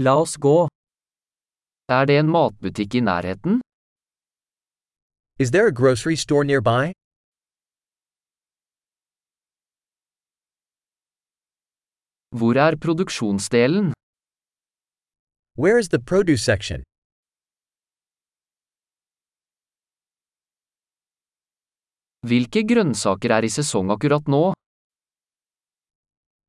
[0.00, 0.68] La oss gå.
[1.90, 3.58] Er det en matbutikk i nærheten?
[5.42, 6.92] Is there a grocery store nearby?
[12.38, 13.92] Hvor er produksjonsdelen?
[15.62, 16.80] Where is the produce section?
[22.28, 24.44] Hvilke grønnsaker er i sesong akkurat nå?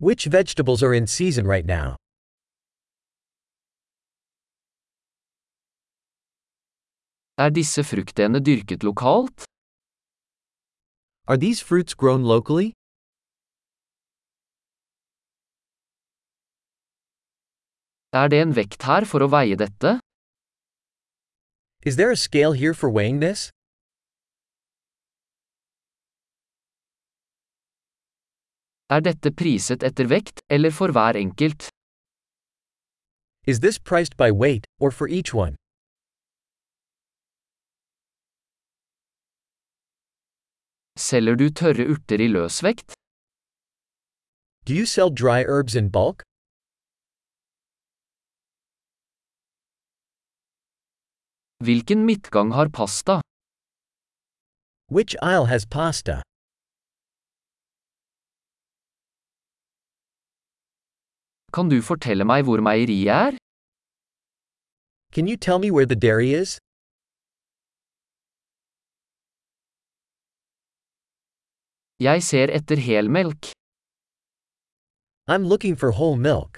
[0.07, 1.98] Which vegetables are in season right now?
[7.39, 9.45] Er disse fruktene dyrket lokalt?
[11.25, 12.73] Are these fruits grown locally?
[18.11, 19.99] Er det en vekt her for å veie dette?
[21.85, 23.52] Is there a scale here for weighing this?
[28.89, 31.69] Er dette priset etter vekt, eller for hver enkelt?
[33.45, 35.59] Is this priced by weight, or for each one?
[41.00, 42.89] Selger du tørre urter i løsvekt?
[44.67, 46.19] Do you sell dry herbs in bulk?
[51.66, 53.16] Hvilken midtgang har pasta?
[54.95, 56.16] Which aisle has pasta?
[61.55, 63.33] Kan du fortelle meg hvor meieriet er?
[65.16, 66.59] Can you tell me where the dairy is?
[72.02, 73.52] Jeg ser etter helmelk.
[75.28, 76.58] I'm looking for whole milk.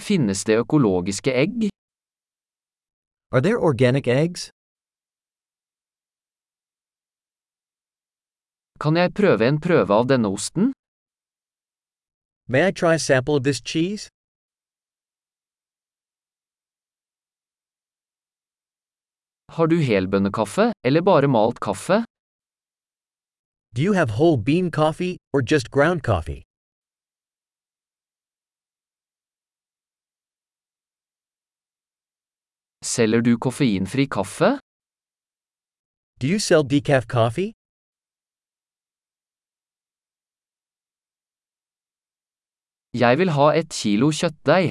[0.00, 1.68] Finnes det økologiske egg?
[3.32, 4.48] Are there organic eggs?
[8.80, 10.72] Kan jeg prøve en prøve av denne osten?
[12.48, 14.08] May I try a sample of this cheese?
[19.56, 22.04] Har du helbønnekaffe, eller bare malt kaffe?
[23.74, 26.42] Do you have whole bean coffee, or just ground coffee?
[32.94, 34.50] Selger du koffeinfri kaffe?
[36.20, 37.50] Do you sell decaf coffee?
[43.02, 44.70] Jeg vil ha et kilo kjøttdeig.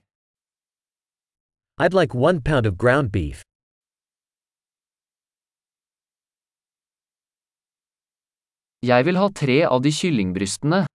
[1.84, 3.49] I'd like one pound of ground beef.
[8.80, 10.86] Jeg vil ha tre av de kyllingbrystene.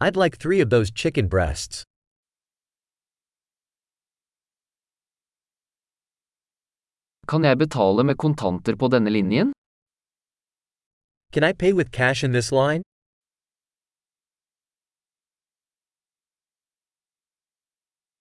[0.00, 1.84] I'd like three of those chicken breasts.
[7.28, 9.52] Kan jeg betale med kontanter på denne linjen?
[11.32, 12.87] Can I pay with cash in this line?